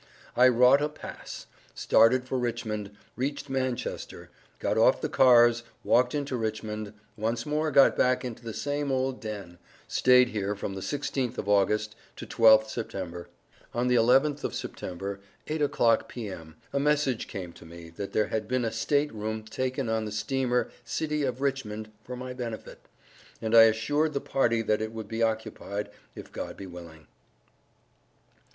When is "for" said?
2.27-2.39, 22.03-22.15